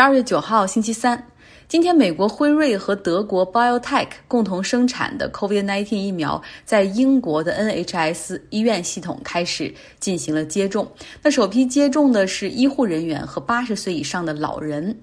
[0.00, 1.22] 二月九号，星期三，
[1.68, 10.90] 今天，美国辉瑞和德国 BioTech 共同生产的 COVID-19 疫苗在英国的 NHS 医院系统开始进行了接种。
[11.22, 14.98] 那首批接种的是医护人员和八十岁以上的老人。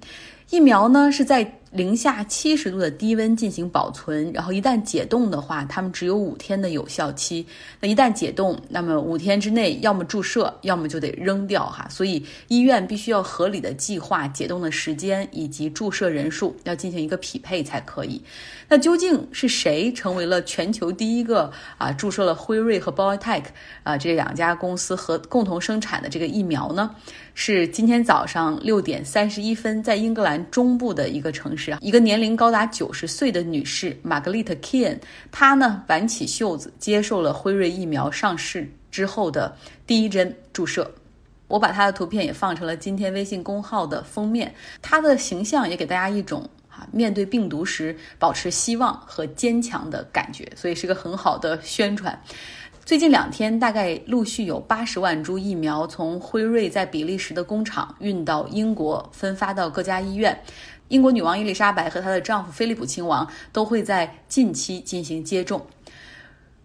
[0.49, 1.53] 疫苗呢是在。
[1.71, 7.45] 零下七十度的低温进行保存，然后一旦解冻的话，它们只有五天的有效期。
[7.79, 11.87] 那一旦解冻，那么五天之内要么注射，要么就得扔掉哈。
[11.89, 18.21] 所以医院必须要合理的计划解冻的时间以及注射人数，要进行一个匹配才可以。
[18.69, 23.43] 那究竟是谁成为了全球第一个啊注射了辉瑞和 BioNTech
[23.83, 26.95] 啊这两家公司和共同生产的这个疫苗呢？
[27.33, 40.89] 是今天早上六点三十一分，在英格兰中部的一个城市啊，一个年龄高达九十岁的女士玛格丽特· k e n 她呢挽起袖子，接受了辉瑞疫苗上市之后的第一针注射。
[41.47, 52.21] 我把她的图片也放成了今天微信公号的封面，她的形象也给大家一种啊面对病毒时保持希望和坚强的感觉，所以是个很好的宣传。
[52.83, 60.37] 最近两天，大概陆续有八十万株疫苗从辉瑞在比利时的工厂运到英国，分发到各家医院。
[60.89, 65.65] 英国女王伊丽莎白和她的丈夫菲利普亲王都会在近期进行接种。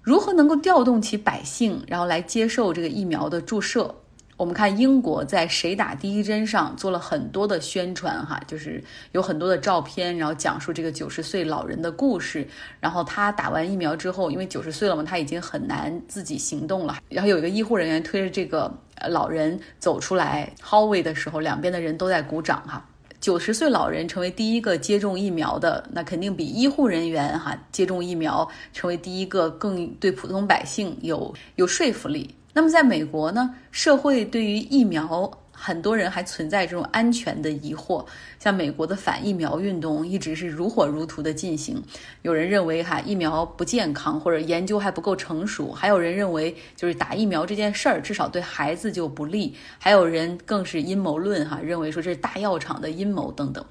[0.01, 3.95] 如何能够调动起百姓，然后来接受这个疫苗的注射？
[4.37, 12.49] 我们看英国在“谁打第一针”上做了很多的宣传，哈，就是有很多的照片，然后讲述这个九十岁老人的故事。
[12.81, 16.97] 然后他打完疫苗之后，因为九十岁了嘛，他已经很难自己行动了。
[17.09, 18.73] 然后有一个医护人员推着这个
[19.09, 22.85] 老人走出来 hallway 的时候，两边的人都在鼓掌，哈。
[23.23, 32.29] 九十岁老人成为第一个接种疫苗的，那肯定比医护人员哈接种疫苗成为第一个更对普通百姓有有说服力。
[32.53, 38.05] 那么，在美国呢，社会对于疫苗，很多人还存在这种安全的疑惑。
[38.39, 41.81] 像美国的反疫苗运动一直是如火如荼的进行。
[42.23, 53.65] 有人认为哈疫苗不健康，或者研究还不够成熟；还有人认为就是打疫苗这件事儿至少对孩子就不利；还有人更是阴谋论哈，认为说这是大药厂的阴谋等等。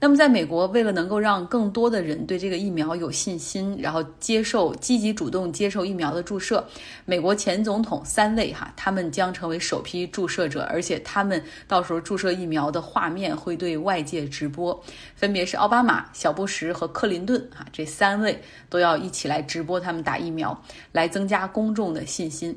[0.00, 6.62] 那么，在美国，为了能够让更多的人对这个疫苗有信心，然后接受积极主动接受疫苗的注射，
[7.06, 14.78] 美国前总统三位哈，他们将成为首批注射者，而且他们到时候注射疫苗的画面会对外界直播，
[15.14, 18.38] 分别是奥巴马、小布什和克林顿哈，这三位
[18.68, 20.60] 都要一起来直播他们打疫苗，
[20.92, 22.54] 来增加公众的信心。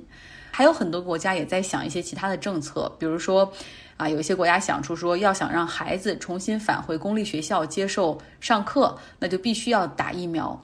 [0.52, 3.54] 还有很多国家也在想一些其他的政策，比如说。
[3.98, 10.60] 啊，有一些国家想出说，要想让孩子重新返回公立学校接受上课，那就必须要打疫苗。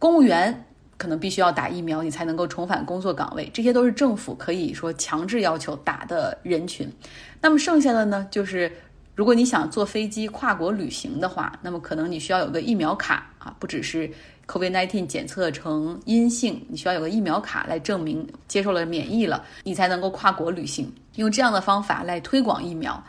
[0.00, 3.48] 公务员可能必须要打疫苗，你才能够重返工作岗位。
[3.54, 6.92] 这些都是政府可以说强制要求打的人群。
[7.40, 8.70] 那么剩下的呢，就是
[9.14, 14.10] 如果你想坐飞机跨国旅行的话，那么可能你需要有个疫苗卡啊，不只是。
[14.46, 20.92] COVID-19 检测成阴性，你需要有个疫苗卡来证明接受了免疫了，你才能够跨国旅行。
[21.14, 23.02] 用这样的方法来推广疫苗。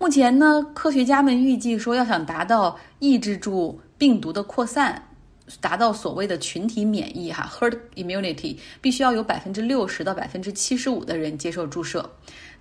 [0.00, 5.00] 目前呢，科学家们预计说，要想达到抑制住病毒的扩散，
[5.60, 12.04] 达到所谓的群体免疫哈 （herd immunity），必须要有百分之六十到百分之七十五的人接受注射。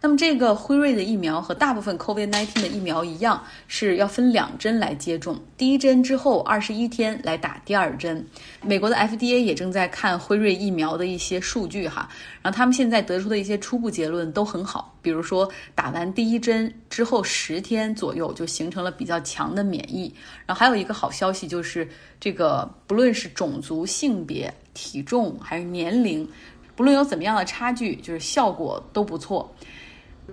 [0.06, 5.40] 那么这个辉瑞的疫苗和大部分 COVID-19 的疫苗一样，是要分两针来接种。
[5.56, 8.28] 第一针之后二十一天来打第二针。
[8.62, 12.10] 美国的 FDA 也正在看辉瑞疫苗的一些数据哈，
[12.42, 14.94] 然后他们现在得出的一些初步结论都很好。
[15.02, 20.14] 比如说打完第一针之后十天左右就形成了比较强的免疫。
[20.46, 21.88] 然后还有一个好消息就是，
[22.20, 26.28] 这个不论是种族、性别、体重还是年龄，
[26.76, 29.50] 不论有怎么样的差距，就是效果都不错。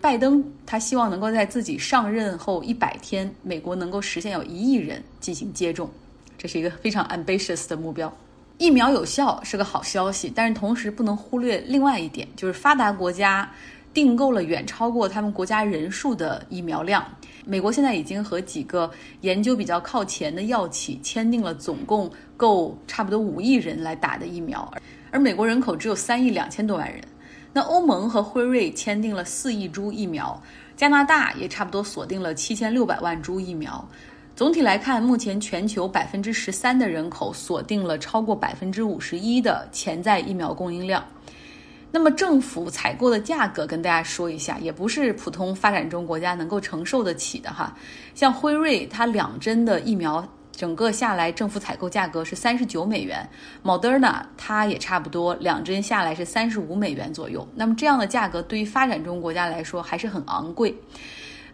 [0.00, 5.90] 拜登他希望能够在自己上任后一百天，美国能够实现有一亿人进行接种，
[6.38, 8.12] 这是一个非常 ambitious 的目标。
[8.56, 13.50] 疫苗有效是个好消息，但是同时不能忽略另外一点，就是发达国家
[13.92, 17.04] 订购了远超过他们国家人数的疫苗量。
[17.46, 18.88] 美国现在已经和几个
[19.22, 24.72] 研究比较靠前的药企签订了总共够差不多五亿人来打的疫苗，
[25.10, 27.02] 而美国人口只有三亿两千多万人。
[27.52, 30.40] 那欧盟和辉瑞签订了四亿株疫苗，
[30.76, 33.84] 加拿大也差不多锁定了七千六百万株疫苗。
[34.36, 41.04] 总体来看，目前全球百分之十三的人口锁定了超过百分之五十一的潜在疫苗供应量。
[41.90, 47.76] 那么政府采购的价格，跟大家说一下，也不是普通发展中国家能够承受得起的哈。
[48.14, 50.26] 像辉瑞，它两针的疫苗。
[50.60, 53.26] 整个下来，政府采购价格是三十九美元
[53.64, 57.48] ，Moderna 它也差不多，两针下来是三十五美元左右。
[57.54, 60.76] 那么这样的价格对于发展中国家来说还是很昂贵。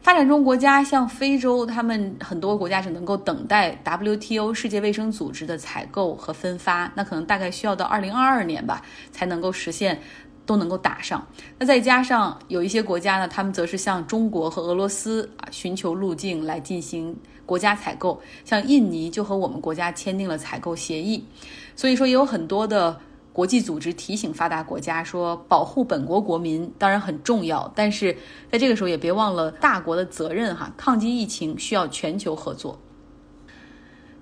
[0.02, 8.82] 发展中国家像非洲，他们很多国家是能够等待 WTO 世界卫生组织的采购和分发，那可能大概需要到二零二二年吧，
[9.12, 10.00] 才能够实现
[10.44, 11.24] 都能够打上。
[11.60, 21.24] 那再加上有一些国家呢，他们则是向中国和俄罗斯啊寻求路径来进行国家采购，像印尼就和我们国家签订了采购协议，
[21.74, 23.00] 所以说也有很多的。
[23.32, 28.16] 国际组织提醒发达国家说，保护本国国民当然很重要，但是
[28.50, 30.72] 在这个时候也别忘了大国的责任哈。
[30.74, 32.78] 抗击疫情需要全球合作。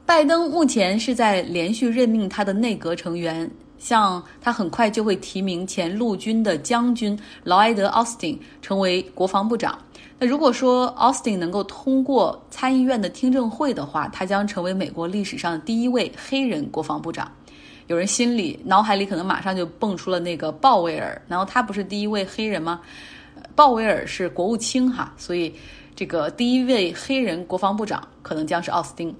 [0.05, 3.49] 拜登目前是在连续任命他的内阁成员，
[3.85, 9.79] 像他很快就会提名前陆军的将军劳埃德·奥斯汀成为国防部长。
[10.19, 17.31] 那如果说奥斯汀能够通过参议院的听证会的话，他将成为美国历史上第一位黑人国防部长。
[17.87, 22.81] 有人心里脑海里可能马上就蹦出了那个鲍威尔，然后他不是第一位黑人吗？
[23.55, 25.55] 鲍威尔是国务卿哈，所以
[25.95, 29.15] 这个第一位黑人国防部长可能将是奥斯汀。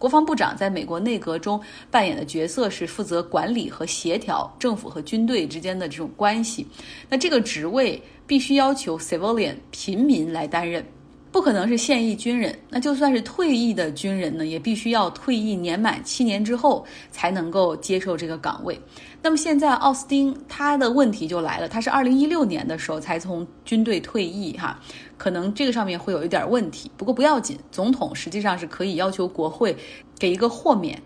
[0.00, 1.60] 国防部长在美国内阁中
[1.90, 6.66] 扮演的角色是负责管理和协调政府和军队之间的这种关系。
[7.10, 10.82] 那这个职位必须要求 civilian 平民来担任。
[11.32, 18.80] 不可能是现役军人，那就算是退役的军人呢，也必须要退役年满七年之后才能够接受这个岗位。
[19.22, 24.80] 那么现在奥斯汀他的问题就来了，他是二零一六年的时候才从军队退役，哈，
[25.16, 26.90] 可能这个上面会有一点问题。
[26.96, 29.76] 不过不要紧，总统实际上是可以要求国会
[30.18, 31.00] 给一个豁免。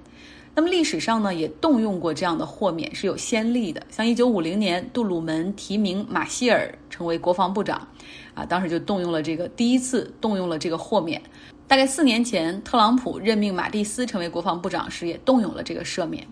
[0.57, 3.85] 那么历史上呢，也动用过这样的豁免，是有先例的。
[3.91, 7.89] 像一九五零年，杜鲁门提名马歇尔成为国防部长，
[8.35, 11.21] 啊，当时就动用了这个第一次动用了这个豁免。
[11.67, 16.25] 大概四年前，特朗普任命马蒂斯成为国防部长时，也动用了这个赦免。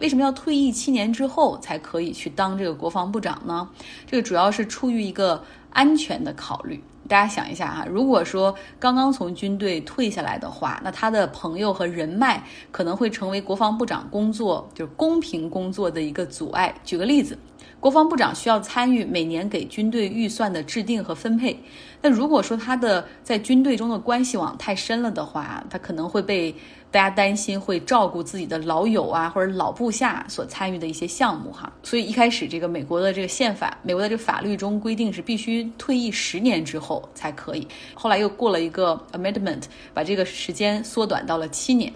[0.00, 3.68] 为什么要退役七年之后才可以去当这个国防部长呢？
[4.06, 6.82] 这个主要是出于一个安全的考虑。
[7.08, 16.74] 大家想一下哈，如果说刚刚从军队退下来的话，那他的朋友和人脉可能会成为国防部长工作就是公平工作的一个阻碍。
[16.84, 17.36] 举个例子，
[17.80, 21.58] 国防部长需要参与每年给军队预算的制定和分配，
[22.00, 26.54] 那如果说他的在军队中的关系网太深了的话，他可能会被。
[26.92, 37.66] 大家担心会照顾自己的老友啊，或者老部下所参与的一些项目哈，所以一开始这个美国的这个宪法，美国的这个法律中规定是必须退役十年之后才可以。
[37.94, 39.62] 后来又过了一个 amendment，
[39.94, 41.90] 把这个时间缩短到了七年。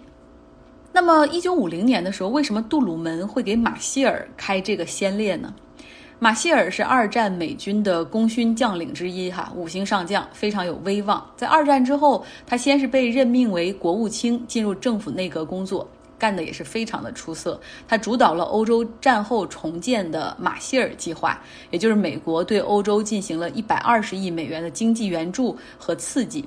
[0.93, 5.55] 那么一九五零年的时候，为什么杜鲁门会给马歇尔开这个先烈呢？
[6.19, 11.23] 马歇尔是二战美军的功勋将领之一，哈，五星上将，非常有威望。
[11.37, 15.87] 在二战之后，他先是被任命为国务卿，进入政府内阁工作，
[16.19, 17.61] 干的也是非常的出色。
[17.87, 21.39] 他主导了欧洲战后重建的马歇尔计划，
[21.71, 26.43] 也就是美国对欧洲进行了一百二十亿美元的经济援助和刺激。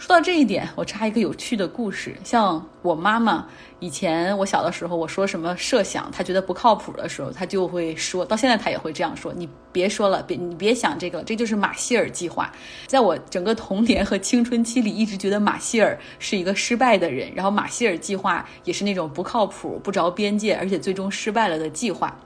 [0.00, 2.16] 说到这一点，我插一个有趣的故事。
[2.24, 3.46] 像我妈妈
[3.80, 12.50] 以前，我小的时候，我说什么设想，她觉得不靠谱的时候，她就会说到现在，她也会这样说：“你别说了，别你别想这个了，这就是马歇尔计划。”
[12.88, 22.18] 在我整个童年和青春期里，一直觉得马歇尔是一个失败的人，然后马歇尔计划也是那种不靠谱、不着边界，而且最终失败了的计划。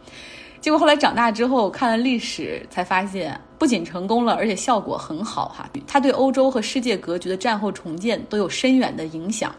[0.60, 5.68] 结果后来长大之后看了历史，才发现不仅成功了，而且效果很好哈。
[5.86, 9.54] 它对欧洲和世界格局的战后重建都有深远的影响。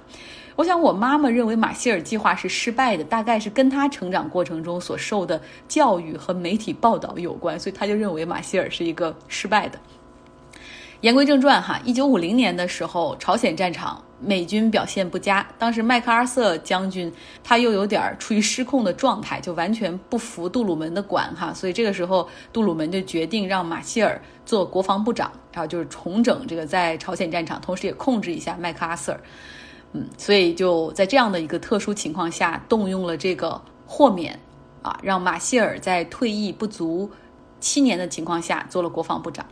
[0.56, 9.78] 我想我妈妈认为马歇尔计划是失败的，大概是跟她成长过程中所受的教育和媒体报道有关，所以她就认为马歇尔是一个失败的。
[11.02, 17.12] 言归正传哈，一九五零年的时候，朝鲜战场美军表现不佳，当时麦克阿瑟将军
[17.44, 29.20] 他又有点处于失控的状态，就完全不服杜鲁门的管哈，所以这个时候杜鲁门就决定让马歇尔做国防部长，然后就是重整这个在朝鲜战场，同时也控制一下麦克阿瑟，
[29.92, 34.40] 嗯，所以就在这样的一个特殊情况下，动用了这个豁免
[34.82, 37.12] 啊，让马歇尔在退役不足
[37.60, 39.46] 七年的情况下做了国防部长。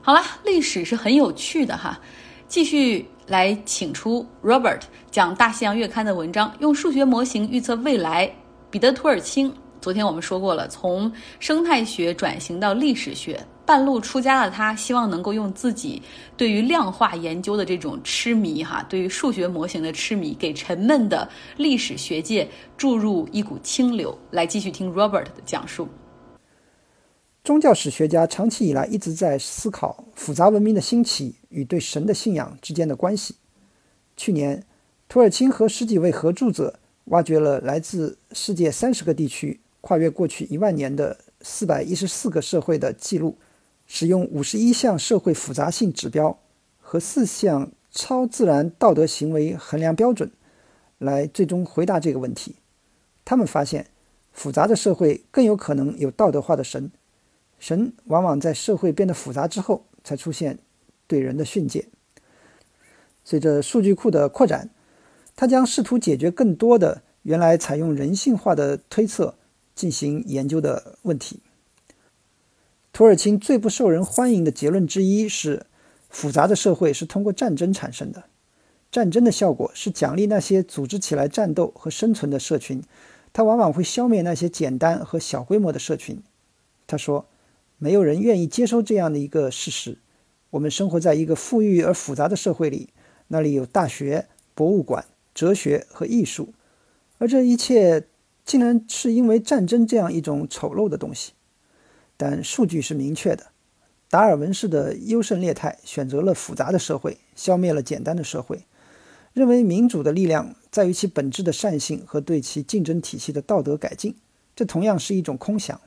[0.00, 2.00] 好了，历史是很有趣的哈，
[2.48, 8.30] 继续来请出 Robert 讲《大西洋月刊》的文章，用数学模型预测未来。
[8.70, 9.52] 彼得·图尔钦，
[9.82, 16.00] 昨天我们说过了，从生态学转型到历史学，半路出家的他，希望能够用自己
[16.38, 21.28] 对于量化研究的这种痴迷哈，对于数学模型的痴迷，给沉闷的
[21.58, 24.18] 历史学界注入一股清流。
[24.30, 25.86] 来继续听 Robert 的讲述。
[27.48, 33.36] 宗教史学家长期以来一直在思考复杂文明的兴起与对神的信仰之间的关系。
[34.18, 34.66] 去年，
[35.08, 43.38] 土耳其和十几位合著者挖掘了来自世界三十个地区、跨越过去一万年的四百一十四个社会的记录，
[43.86, 46.38] 使用五十一项社会复杂性指标
[46.78, 50.30] 和四项超自然道德行为衡量标准，
[50.98, 52.56] 来最终回答这个问题。
[53.24, 53.86] 他们发现，
[54.34, 56.90] 复杂的社会更有可能有道德化的神，
[57.58, 60.58] 神往往在社会变得复杂之后才出现
[61.06, 61.88] 对人的训诫。
[63.24, 64.70] 随着数据库的扩展，
[65.36, 69.34] 他将试图解决更多的原来采用人性化的推测
[69.74, 71.40] 进行研究的问题。
[72.92, 75.66] 土尔钦最不受人欢迎的结论之一是，
[76.08, 78.24] 复杂的社会是通过战争产生的。
[78.90, 82.82] 战争的效果是奖励那些组织起来战斗和生存的社群，
[83.32, 86.22] 它往往会消灭那些简单和小规模的社群。
[86.86, 87.26] 他说
[87.78, 89.98] ：“没有人愿意接受这样的一个事实。
[90.50, 92.90] 我们生活在一个富裕而复杂的社会里，
[93.28, 95.04] 那里有大学、博物馆、
[95.34, 96.52] 哲学和艺术，
[97.18, 98.06] 而这一切
[98.44, 101.32] 竟然是因为战争这样一种丑陋的东西。”
[102.16, 103.46] 但数据是明确的，
[104.10, 108.64] 达尔文式的优胜劣汰选择了复杂的社会，消灭了简单的社会，
[109.32, 114.16] 认为民主的力量在于其本质的善性和对其竞争体系的道德改进，
[114.56, 115.80] 这同样是一种空想。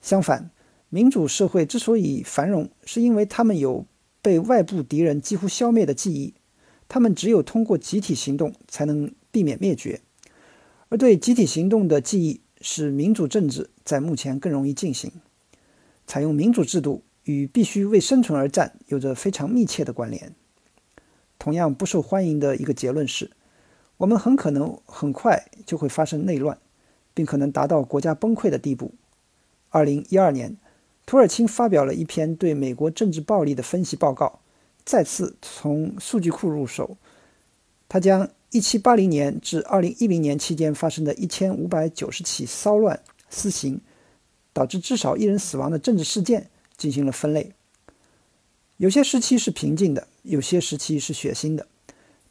[0.00, 0.50] 相反，
[0.90, 3.86] 民主社会之所以繁荣，是因为他们有
[4.20, 6.34] 被外部敌人几乎消灭的记忆，
[6.88, 10.00] 他们只有通过集体行动才能避免灭绝，
[10.88, 15.12] 而对集体行动的记忆使民主政治在目前更容易进行。
[16.08, 20.34] 采用民主制度与必须为生存而战有着非常密切的关联。
[21.38, 23.30] 同样不受欢迎的一个结论是，
[23.98, 26.58] 我们很可能很快就会发生内乱，
[27.14, 28.92] 并可能达到国家崩溃的地步。
[29.68, 30.56] 二零一二年，
[31.10, 34.38] 土耳其发表了一篇对美国政治暴力的分析报告，
[34.84, 36.96] 再次从数据库入手。
[37.88, 43.80] 他将一七八零年至二零一零年期间发生的一千五百九十起骚乱、私刑。
[44.52, 47.50] 导致至少一人死亡的政治事件进行了分类。
[48.76, 51.66] 有些时期是平静的，有些时期是血腥的。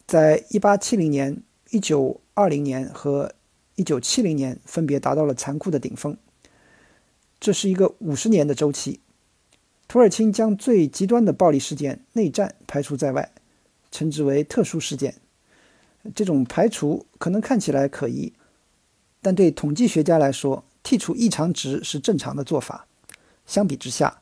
[0.07, 3.33] 在1870年、1920年和
[3.75, 6.15] 1970年分别达到了残酷的顶峰。
[7.39, 8.99] 这是一个五十年的周期。
[9.87, 13.31] 土耳其将最极端的暴力事件——内战排除在外，
[13.91, 15.15] 称之为特殊事件。
[16.13, 18.31] 这种排除可能看起来可疑，
[19.21, 22.87] 但对统计学家来说，剔除异常值是正常的做法。
[23.45, 24.21] 相比之下，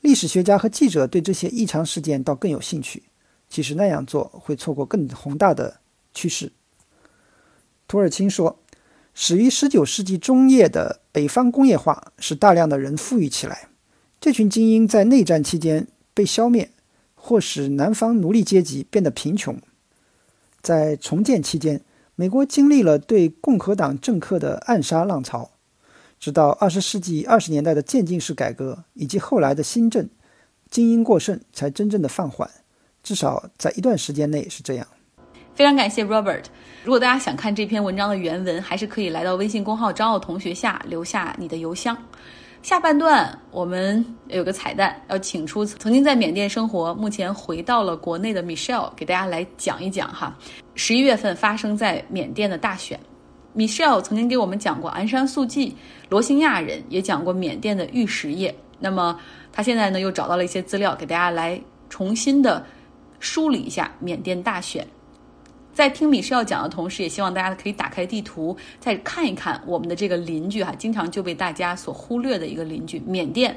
[0.00, 3.04] 历史学家和记者对这些异常事件倒更有兴趣。
[3.48, 5.78] 其实那样做会错过更宏大的
[6.12, 6.50] 趋势。
[7.86, 8.58] 图尔钦说
[9.14, 13.68] ：“始于19世纪中叶的北方工业化使大量的人富裕起来。
[14.20, 16.70] 这群精英在内战期间被消灭，
[17.14, 19.56] 或使南方奴隶阶级变得贫穷。
[20.60, 21.80] 在重建期间，
[22.16, 25.50] 美国经历了对共和党政客的暗杀浪潮。”
[26.18, 30.08] 直到二十世纪二十年代的渐进式改革，以及后来的新政，
[30.70, 32.50] 精英过剩才真正的放缓，
[33.02, 34.86] 至少在一段时间内是这样。
[35.54, 36.44] 非常感谢 Robert。
[36.82, 41.96] 如果大家想看这篇文章的原文，还是可以来到微信公号张奥同学下留下你的邮箱。
[42.60, 50.36] 下半段我们有个彩蛋，要请出曾经在缅甸生活、目前回到了国内的 Michelle，给大家来讲一讲哈，
[50.74, 52.98] 十一月份发生在缅甸的大选。
[53.54, 55.76] Michelle 曾经给我们讲过昂山素季，
[56.08, 58.52] 罗兴亚人也讲过缅甸的玉石业。
[58.80, 59.18] 那么
[59.52, 62.66] 他现在呢又找到了一些资料，给大家来重新的
[63.20, 64.84] 梳理一下缅甸大选。
[65.74, 73.56] 在听米歇尔讲的同时，也希望大家可以打开地图，再看一看我们的这个邻居哈，经常就被大家所忽略的一个邻居——缅甸。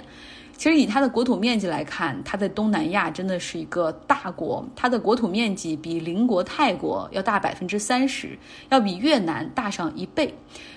[0.57, 4.67] 其实以它的国土面积来看，它在东南亚真的是一个大国。
[4.75, 8.35] 它的国土面积比邻国泰国要大百分之三十，
[8.69, 10.33] 要比越南大上一倍。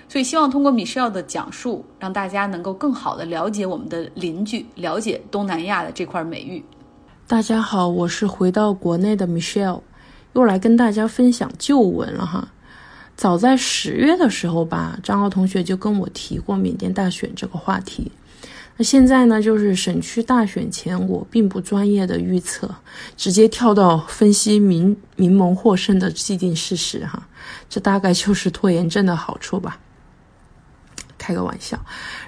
[0.07, 6.63] 所以希望通过米歇尔的讲述，让大家能够更好的了解我们的邻居，了解东南亚的这块美玉。
[7.27, 9.81] 大家好，我是回到国内的 Michelle，
[10.33, 12.47] 又来跟大家分享旧闻了哈。
[13.15, 18.11] 早在十月的时候吧，张傲同学就跟我提过缅甸大选这个话题。
[18.77, 22.73] 那现在呢，就是省区大选前，我并不专业的预测，
[23.15, 27.27] 直接跳到分析民民盟获胜的既定事实哈，
[27.69, 29.77] 这大概就是拖延症的好处吧，
[31.21, 31.79] 开个玩笑。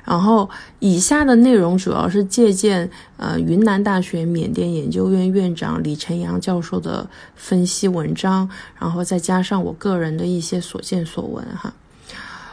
[0.06, 0.48] 然后
[0.78, 8.48] 以下的内容主要是借鉴呃云南大学缅甸研究院院长李晨阳教授的分析文章，
[8.80, 11.74] 然后再加上我个人的一些所见所闻哈。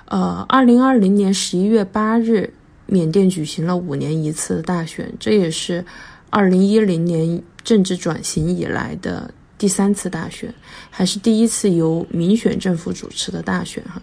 [0.07, 2.55] 呃，二零二零年十一月八日。
[2.93, 5.85] 缅甸举行了五年一次的大选，这也是
[6.29, 10.53] 二零一零年政治转型以来的第三次大选，
[10.89, 14.01] 还是第一次由民选政府主持的大选哈。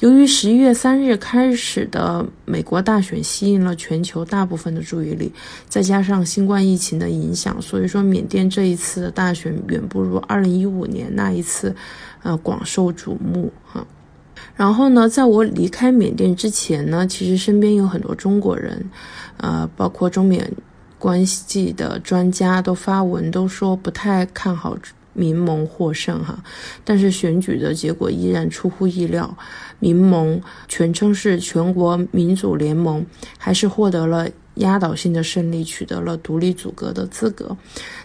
[0.00, 5.32] 由于十一月三日开始的美国大选吸引了全球大部分的注意力，
[5.68, 11.72] 再加上新冠疫情的影响，所以说缅甸这一次的大选远不如二零一五年那一次，
[12.24, 13.86] 呃广受瞩目哈。
[14.56, 18.90] 然后呢，在我离开缅甸之前呢，其实身边有很多中国人，
[19.36, 20.50] 呃，包括中缅
[20.98, 24.76] 关系的专家都发文都说不太看好。
[25.14, 26.38] 民盟获胜哈，
[26.84, 29.36] 但是选举的结果依然出乎意料，
[29.80, 33.04] 民盟全称是全国民主联盟，
[33.36, 37.56] 还是获得了压倒性的胜利，取得了独立组阁的资格。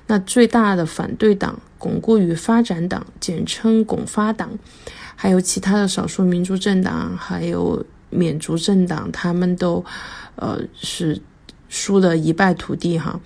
[0.07, 4.49] 那最大的反对党巩固与发展党，简称巩发党，
[5.15, 9.85] 还有其他的少数民族政党，还有缅族政党，他们都，
[10.37, 11.21] 呃是。
[11.73, 13.19] 输得一败涂地哈，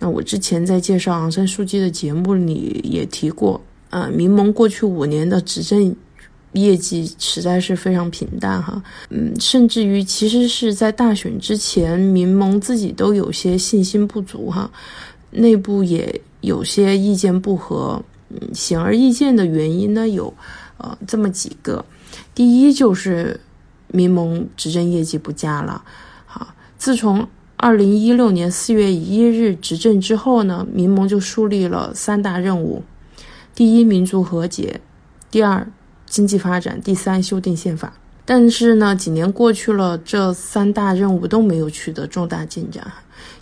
[0.00, 5.94] 那我之前在介绍昂山素季的节目里也提过，呃，民盟过去五年的执政
[6.54, 14.68] 业绩实在是非常平淡哈，嗯，甚至于其实是在大选之前，民盟自己都有些信心不足哈，
[15.30, 20.34] 内部也有些意见不合，嗯，显而易见的原因呢有，
[20.78, 21.84] 呃，这么几个，
[22.34, 23.38] 第一就是
[23.86, 25.84] 民盟执政业绩不佳了，
[26.26, 27.28] 好，自从
[27.62, 32.82] 二零一六年四月一日执政之后呢，民盟就树立了三大任务：
[33.54, 34.80] 第一，民族和解；
[35.30, 35.64] 第二，
[36.04, 37.92] 经济发展；第三，修订宪法。
[38.24, 42.84] 但是呢，几年过去了，这三大任务都没有取得重大进展。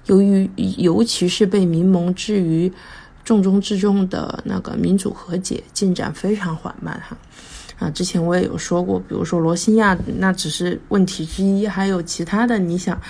[0.05, 2.71] 由于，尤其是被民盟置于
[3.25, 7.01] 重中之重的那个民主和解，进展非常缓慢。
[7.09, 7.17] 哈。
[7.79, 12.59] 啊，之前我也有说过，比如说罗兴亚，那只是问题之一，还有其他的。
[12.59, 13.01] 你想，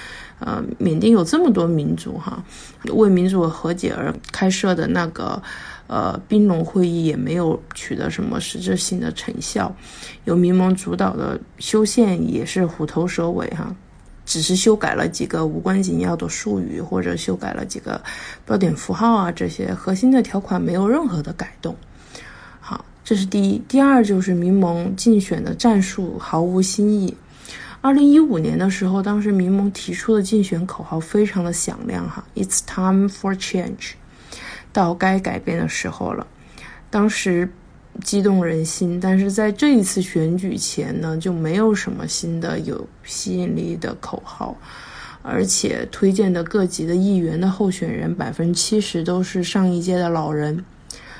[0.40, 2.42] 呃，缅甸有这么多民族哈，
[2.94, 5.40] 为民族和解而开设的那个
[5.86, 9.70] 呃兵戎会议也没有取得什么实质性的成效，
[10.24, 13.76] 由民盟主导的修宪也是虎头蛇尾哈，
[14.24, 18.00] 只是修改了几个无关紧要的术语，或者修改了几个
[18.46, 21.76] 标点符号啊，这些核心的条款没有任何的改动。
[22.60, 27.14] 好这是第一，第二就是民盟竞选的战术毫无新意。
[27.82, 33.92] 二零一五年的时候，当时民盟提出的竞选口号非常的响亮，哈，It's time for change，
[34.70, 36.26] 到该改变的时候了。
[36.90, 37.50] 当时
[38.02, 44.54] 激动人心，但是在这一次选举前呢，就没有什么新的有吸引力的口号，
[45.22, 50.62] 而且推荐的各级的议员的候选人百分之七十都是上一届的老人。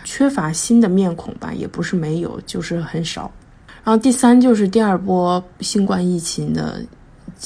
[0.04, 3.32] 缺乏新的面孔吧，也不是没有，就是很少。
[3.82, 6.82] 然后第三就是第二波新冠疫情的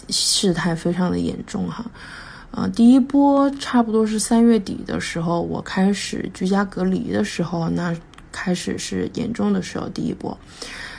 [0.08, 1.84] 事态非常的严重哈，
[2.50, 7.96] 呃，第一波差不多是三月底的时候，我开始居家隔离的时候，那
[8.32, 10.36] 开始是严重的时候，第一波。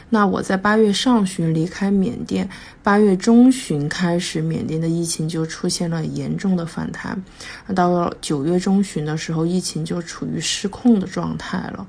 [0.07, 2.47] 那我在八月上旬离开缅甸，
[2.83, 7.21] 八月中旬开始，缅甸的疫情就出现了严重的反弹。
[7.65, 11.85] 那到了九月中旬的时候，疫情就处于失控的状态了。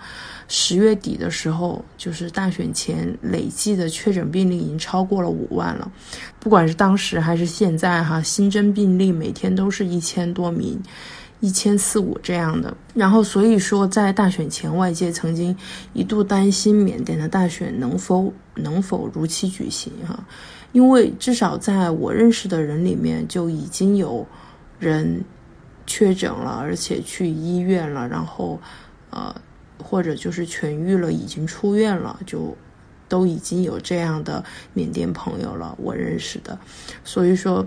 [0.49, 5.91] 十月底的时候，就是大选前累计的确诊病例已经超过了五万了。
[6.39, 10.81] 不管是当时还是现在，哈，新增病例每天都是一千多名。
[11.41, 15.55] 一千四五这样的，然后所以说，在大选前，外界曾经
[15.93, 20.19] 一度担心缅甸的大选能否能否如期举行哈，
[20.73, 24.27] 因为至少在我认识的人里面就已经有
[24.79, 25.23] 人
[25.87, 28.59] 确诊了，而且去医院了，然后
[29.11, 29.37] 呃
[29.83, 32.57] 或者就是痊愈了，已经出院了，就
[33.09, 36.59] 都已经有这样的缅甸朋友了，我认识的，
[37.05, 37.67] 所以说。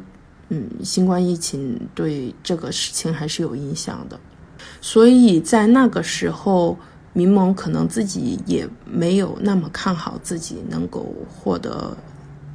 [0.51, 4.19] 嗯，新冠疫情对这个事情还是有影响的，
[4.81, 6.75] 所以在那个时候，
[7.13, 11.95] 民盟可能自己也没有那么看好自己能够获得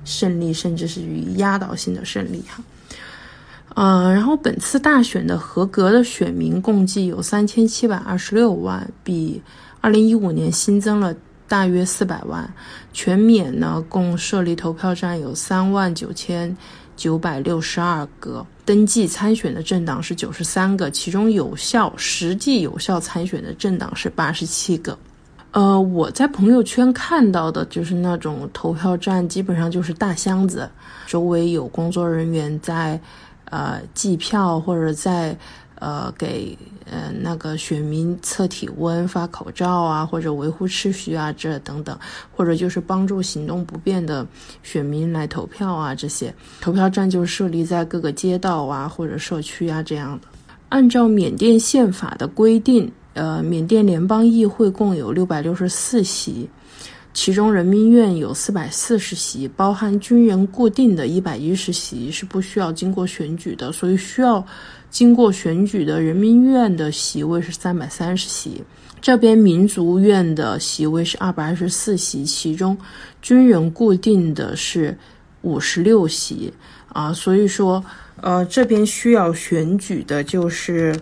[0.05, 2.65] 胜利，甚至是于压倒性的胜利哈。
[3.71, 9.43] 呃，然后本次大选的合格的选民共计有三千七百二十六万，比
[9.81, 11.15] 二零一五年新增了
[11.49, 12.49] 大约四百万。
[12.93, 16.57] 全缅呢，共设立投票站有三万九千。
[16.97, 24.97] 九百六十二个登记参选的政党是九十三个，其中有效、实际有效参选的政党是八十七个。
[25.51, 30.71] 呃，我在朋友圈看到的就是那种投票站，基本上就是大箱子，
[31.05, 33.01] 周围有工作人员在，
[33.55, 35.37] 呃，计票或者在。
[35.81, 36.57] 呃，给
[36.91, 41.99] 呃那个选民测体温、发口罩啊，或者维护秩序啊，这等等，
[42.35, 44.27] 或者就是帮助行动不便的
[44.63, 50.29] 选民来投票啊，这些投票站就设立在各个街道啊或者社区啊这样的。
[50.71, 56.49] 按照缅甸宪法的规定，呃，缅甸联邦议会共有六百六十四席，
[57.15, 64.45] 其中人民医院有四百四十席，包含军人固定的一百一十席是不需要经过选举的，所以需要
[64.91, 68.61] 经过选举的人民医院的席位是三百三十席。
[69.01, 72.77] 这边民族院的席位是二百二十四席，其中
[73.23, 74.99] 军人固定的是
[75.43, 76.53] 五十六席
[76.89, 77.83] 啊，所以说
[78.21, 80.93] 呃这边需要选举的就是。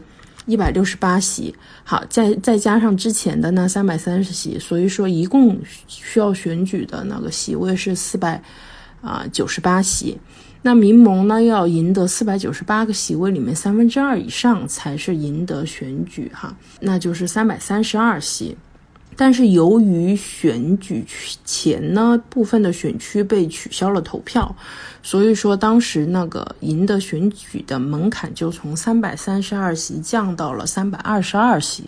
[0.46, 8.42] 一百六十八席，好，再再加上之前的那三百三十席，所以说一共需要选举的那个席位是四百
[9.00, 10.18] 啊九十八席。
[10.64, 18.56] 那民盟呢要赢得四百九十八个席位里面三分之二以上才是赢得选举哈，那就是三百三十二席。
[19.16, 21.04] 但是由于选举
[21.44, 24.54] 前呢，部分的选区被取消了投票，
[25.02, 31.84] 所以说当时那个赢得选举的门槛就从三百三十二席降到了三百二十二席。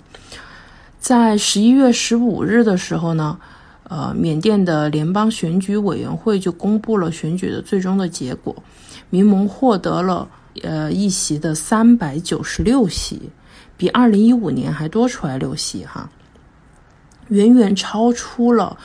[1.01, 3.39] 在十一月十五日的时候呢，
[3.85, 8.55] 呃，缅甸的联邦选举委员会就公布了选举的最终的结果，
[9.11, 10.29] 民盟获得了
[10.63, 13.21] 呃一席的三百九十六席，
[13.77, 16.09] 比二零一五年还多出来六席哈。
[17.29, 18.77] 远远超出了，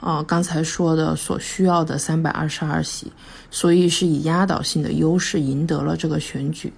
[0.00, 3.10] 呃，刚才说的所需要的三百二十二席，
[3.50, 6.72] 所以是以压倒性的优势赢得了这个选举。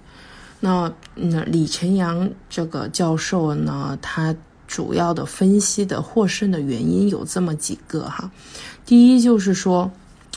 [0.59, 4.35] 那那李晨阳这个教授呢，他
[4.67, 8.29] 主要的分析的获胜的原因有这么几个哈。
[8.85, 9.89] 第一就是说，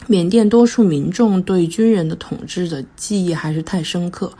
[0.06, 4.32] 缅甸多数民众对军人的统治的记忆还是太深刻，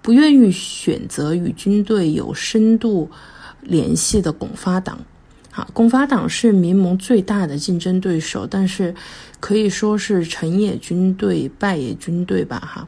[0.00, 3.10] 不愿意选择与军队有深度
[3.60, 4.98] 联系的拱发党。
[5.56, 8.94] 啊，拱发党是民盟最大的竞争对手，但是
[9.40, 12.58] 可以说是成也军队，败也军队吧。
[12.60, 12.86] 哈，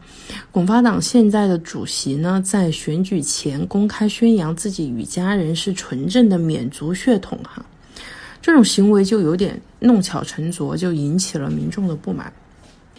[0.53, 7.65] 拱发党现在的主席呢，在选举前公开宣扬自己与家人是纯正的缅族血统，哈，
[8.43, 12.31] 这种行为就有点弄巧成拙，就引起了民众的不满。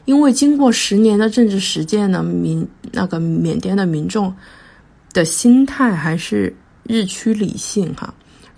[0.05, 4.33] 因为经过十年的政治实践呢，民那个缅甸的民众
[5.13, 6.51] 的心态还是
[6.87, 8.11] 日趋理性，哈。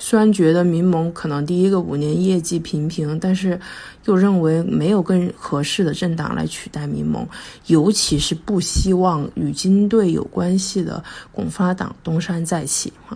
[0.04, 3.58] 虽然觉得民盟可能第一个五年业绩平平，但是
[4.06, 7.24] 又认为没有更合适的政党来取代民盟，
[7.68, 12.92] 尤其是不希望与军队有关系的拱发党东山再起。
[13.06, 13.16] 哈，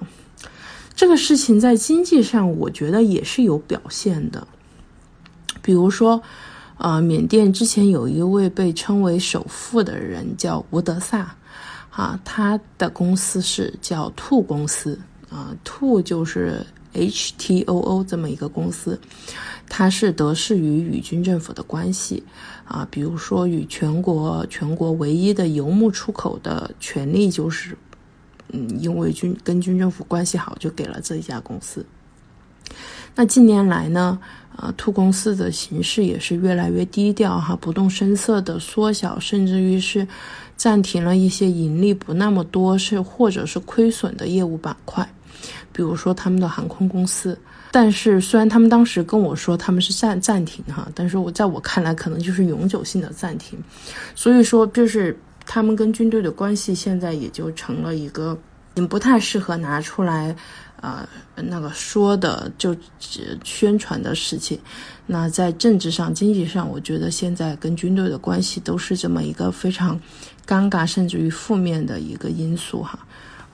[0.95, 4.47] 这个事情在经济上，我觉得也是有表现的。
[5.63, 6.21] 比如说，
[6.77, 11.35] 啊，缅甸之前有一位被称为首富的人叫吴德萨，
[11.89, 14.99] 啊，他的公司是叫兔公司。
[15.35, 18.97] 啊，兔就是 H T O O 这么一个公司，
[19.67, 22.23] 它是得势于与军政府的关系
[22.63, 27.77] 啊，比如说与全国全国唯一的游牧出口的权利，就是
[28.53, 31.85] 嗯，因为军跟军政府关系好，就给了这一家公司。
[33.13, 34.17] 那近年来呢，
[34.55, 40.07] 呃，兔公司的形势也是越来越低调哈，不动声色的缩小，甚至于是
[40.55, 45.09] 暂停了一些盈利不那么多是或者是亏损的业务板块。
[45.75, 47.37] 比如说他们的航空公司，
[47.69, 53.61] 但是虽然他们当时跟我说他们是暂暂停哈，但是我在我看来可能就是永久性的暂停，
[54.15, 58.37] 所以说就是他们跟军队的关系现在也就成了一个，
[58.75, 60.33] 你不太适合拿出来，
[60.79, 62.73] 呃，那个说的就
[63.43, 64.57] 宣传的事情。
[65.05, 69.99] 那在政治上、经济上，我觉得现在跟军队的关系都是这么一个非常
[70.47, 72.97] 尴尬，甚至于负面的一个因素哈。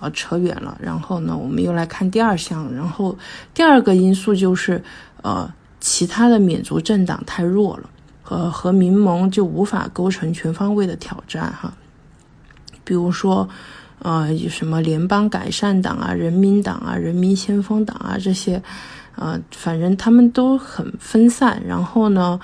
[0.01, 0.75] 啊，扯远了。
[0.81, 2.73] 然后呢，我们又来看第二项。
[2.73, 3.15] 然后
[3.53, 4.83] 第二个因素就是，
[5.21, 7.89] 呃，其他的缅族政党太弱了，
[8.23, 11.71] 和和民盟就无法构成全方位的挑战哈。
[12.83, 13.47] 比如说，
[13.99, 18.61] 呃，有什么联邦改善党啊、人民党啊、人民先锋党啊这些，
[19.15, 21.61] 呃，反正他们都很分散。
[21.63, 22.39] 然后呢，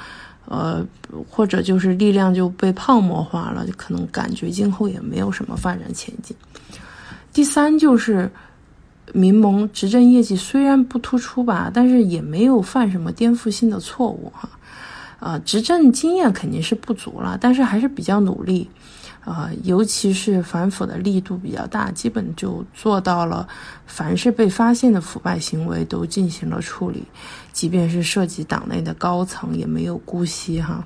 [0.45, 0.85] 呃，
[1.27, 6.37] 或者就是力量就被泡沫化了，可能感觉今后也没有什么发展前景。
[7.37, 8.31] 第三就是，
[9.13, 14.49] 民盟执政业绩虽然不突出吧，但是也没有犯什么颠覆性的错误哈，
[15.19, 18.67] 啊，执政经验肯定是不足了，但是还是比较努力，
[19.23, 23.47] 啊，尤其是反腐的力度比较大，基本就做到了，
[23.85, 27.03] 凡是被发现的腐败行为都进行了处理，
[27.53, 30.83] 即便是涉及党内的高层也没有姑息哈，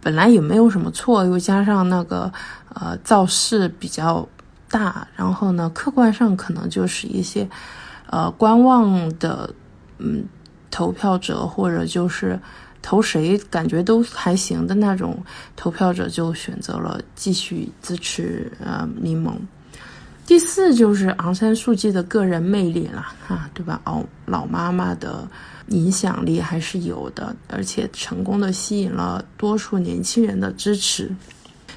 [0.00, 2.32] 本来也没有什么错，又加上那个
[2.72, 4.26] 呃造势比较。
[4.70, 7.48] 大，然后呢，客观上可能就是一些，
[8.08, 9.52] 呃，观望的，
[9.98, 10.24] 嗯，
[10.70, 12.38] 投票者或者就是
[12.80, 15.22] 投谁感觉都还行的那种
[15.56, 19.38] 投票者，就选择了继续支持呃民盟。
[20.26, 23.80] 第四就是昂山素季的个人魅力了，哈，对吧？
[23.84, 25.28] 老老妈妈的
[25.70, 31.10] 影响力还是有的，而且成功的吸引了多数年轻人的支持。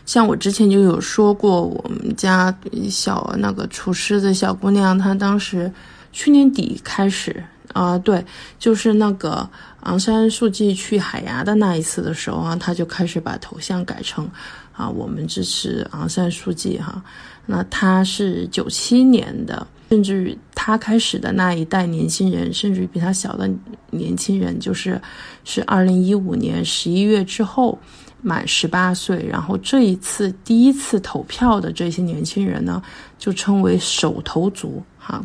[0.06, 2.54] 像我之前就有说过，我们家
[2.90, 5.72] 小那个厨师的小姑娘，她当时
[6.12, 8.24] 去年底开始啊，对，
[8.60, 9.50] 就是那个
[9.82, 14.30] 昂山素季去海牙的那一次的时候啊，她就开始把头像改成
[14.74, 17.02] 啊，我们支持昂山素季哈。
[17.46, 23.50] 那她是九七年的，甚至于他开始的那一代年轻人，甚至于比她小的
[23.92, 25.02] 年轻人，就是
[25.44, 27.78] 是二零一五年十一月之后
[28.24, 32.82] 满十八岁，然后这一次第一次投票的这些年轻人呢，
[33.20, 35.24] 就称为手头族哈。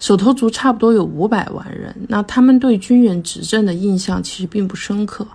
[0.00, 5.26] 手头族差不多有五百万人，那他们对军人执政的印象其实并不深刻，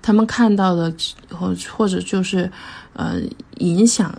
[0.00, 0.94] 他们看到的
[1.28, 2.50] 或或者就是
[2.94, 3.20] 呃
[3.58, 4.16] 影响。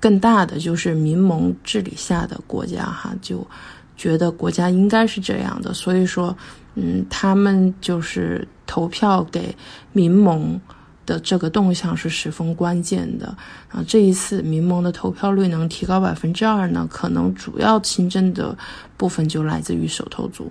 [0.00, 3.46] 更大的就是民盟治理下的国家，哈，就
[3.96, 6.36] 觉得国家应该是这样的，所以说，
[6.74, 9.54] 嗯，他们就是投票给
[9.92, 10.60] 民盟
[11.06, 13.26] 的这个动向是十分关键的
[13.68, 13.84] 啊。
[13.86, 18.56] 这一次民盟的投票率能提高百分之二呢，可能主要新增的
[18.96, 20.50] 部分就来自于手头族。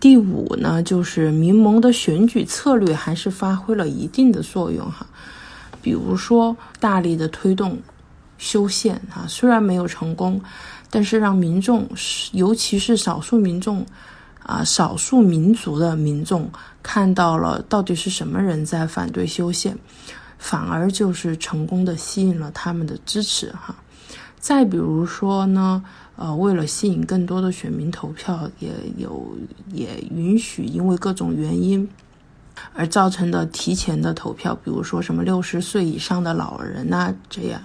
[0.00, 5.06] 第五呢，就是民盟的选举策略还是发挥了一定的作用哈，
[5.80, 7.78] 比如说大力的推动。
[8.36, 10.42] 修宪啊，虽然没有成功，
[10.94, 11.88] 但是让民众，
[12.30, 13.84] 尤其是少数民众，
[14.44, 16.48] 啊，少数民族的民众
[16.84, 19.76] 看到了到底是什么人在反对修宪，
[20.38, 23.74] 反而就是成功的吸引了他们的支持哈。
[24.38, 25.82] 再比如说呢，
[26.14, 29.36] 呃，为了吸引更多的选民投票，也有
[29.72, 31.88] 也允许因为各种原因
[32.72, 37.60] 而造成的提前的投票，比如说什么六十岁以上的老人呐，这样。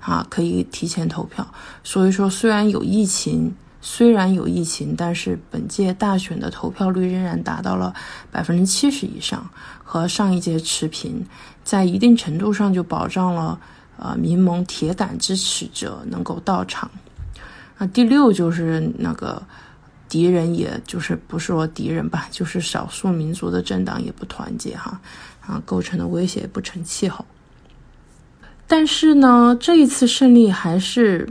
[0.00, 1.46] 啊，可以提前投票。
[1.82, 7.94] 所以说，虽然有疫情，虽然有疫情，但是本届大选的投票率仍然达到了
[8.30, 9.48] 百分之七十以上，
[9.84, 11.24] 和上一届持平，
[11.62, 13.58] 在一定程度上就保障了
[13.98, 16.90] 呃民盟铁杆支持者能够到场。
[17.78, 19.40] 那第六就是那个
[20.08, 25.00] 敌人，也就是不是说敌人吧，就是少数民族的政党也不团结哈，
[25.46, 27.24] 啊，构成的威胁不成气候。
[28.68, 31.26] 但是呢，这一次胜利还是，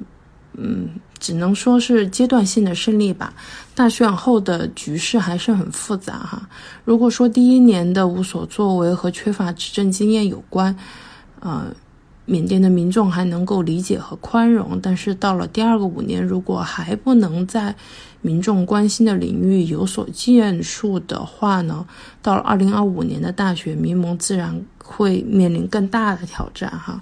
[0.55, 3.31] 嗯，只能说是阶段性的胜利吧。
[3.75, 6.49] 大选后的局势还是很复杂哈。
[6.83, 10.75] 如果说第一年的无所作为和缺乏执政经验有关，
[11.39, 11.67] 呃，
[12.25, 14.79] 缅甸的民众还能够理解和宽容。
[14.81, 17.75] 但是到了第二个五年，如果还不能在
[18.21, 21.85] 民众关心的领域有所建树的话呢，
[22.23, 26.99] 到了二零二五年的大选，民盟自然会面临更大的挑战哈。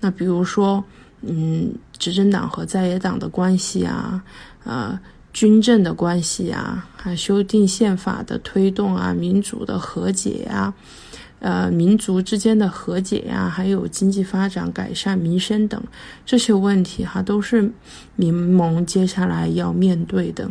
[0.00, 0.84] 那比如说，
[1.22, 4.22] 嗯，执政党和在野党的关系啊，
[4.64, 4.98] 呃，
[5.32, 10.72] 军政的关系啊，还修订宪法的推动啊，民主的和解呀，
[11.40, 15.82] 呃，民族之间的和解呀，还有经济发展、改善民生等
[16.24, 17.72] 这些问题哈，都是
[18.16, 20.50] 民盟接下来要面对的。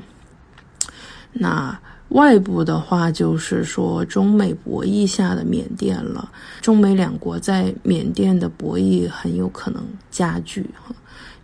[1.34, 1.79] 那。
[2.09, 6.31] 外部的话就是说，中美博弈下的缅甸了。
[6.61, 10.95] 中美两国在缅甸的博弈很有可能加剧哈。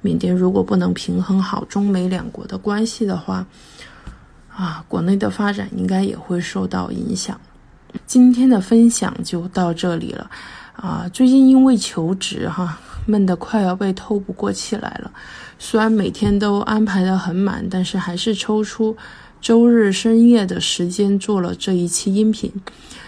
[0.02, 3.45] 缅甸如果不能平衡好中美两国的关系的话，
[4.56, 7.39] 啊，国内的发展应该也会受到影响。
[8.06, 10.30] 今天的分享就到这里了
[10.76, 11.10] 啊。
[11.12, 15.12] 最近因为求职哈，闷得快要被透不过气来了。
[15.60, 18.95] 虽然每天都安排的很满，但是还是抽出。
[19.42, 22.52] 周日深夜的时间做了这一期音频，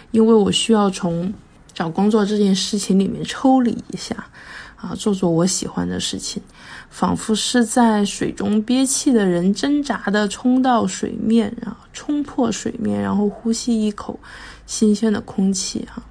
[0.10, 1.32] 因为我需要从
[1.74, 4.16] 找工作这件事情里面抽离一下，
[4.76, 6.42] 啊，做做我喜欢的事情，
[6.90, 14.20] 仿佛是在水中憋气的人挣扎的冲到水面，啊，冲破水面，然后呼吸一口
[14.66, 16.02] 新鲜的空气，哈。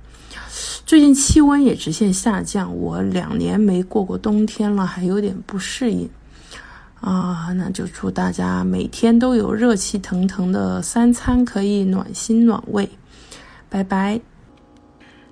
[0.87, 6.09] 最近气温也直线下降，我两年没过过冬天了，还有点不适应。
[7.03, 12.89] 啊，那就祝大家每天都有热气腾腾的三餐可以暖心暖胃，
[13.69, 14.21] 拜拜。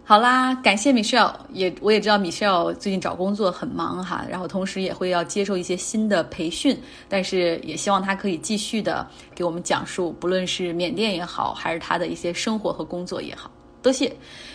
[0.02, 6.76] 好啦，感谢 Michelle，也我也知道 Michelle 最近找工作很忙哈，然后同时也会要接受一些新的培训，
[7.08, 13.48] 但是也希望他可以继续的给我们讲述，不论是缅甸也好，还是他的一些生活和工作也好，
[13.80, 14.12] 多谢。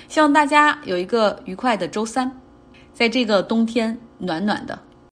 [0.10, 2.30] 希望大家有一个愉快的周三，
[2.94, 4.78] 在这个冬天暖暖的。